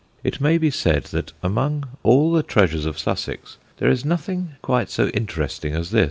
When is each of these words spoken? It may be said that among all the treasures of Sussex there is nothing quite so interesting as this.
It 0.23 0.41
may 0.41 0.57
be 0.57 0.71
said 0.71 1.03
that 1.11 1.31
among 1.43 1.83
all 2.01 2.31
the 2.31 2.41
treasures 2.41 2.87
of 2.87 2.97
Sussex 2.97 3.59
there 3.77 3.91
is 3.91 4.03
nothing 4.03 4.53
quite 4.63 4.89
so 4.89 5.09
interesting 5.09 5.75
as 5.75 5.91
this. 5.91 5.99